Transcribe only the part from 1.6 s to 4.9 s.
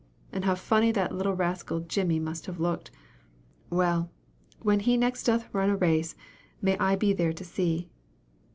Jimmy, must have looked! Well, 'when